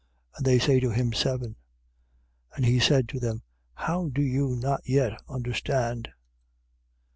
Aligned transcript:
And 0.35 0.47
they 0.47 0.57
say 0.57 0.79
to 0.79 0.89
him: 0.89 1.13
Seven. 1.13 1.49
8:21. 2.53 2.55
And 2.55 2.65
he 2.65 2.79
said 2.79 3.07
to 3.09 3.19
them: 3.19 3.43
How 3.75 4.09
do 4.09 4.23
you 4.23 4.55
not 4.55 4.81
yet 4.83 5.15
understand? 5.29 6.09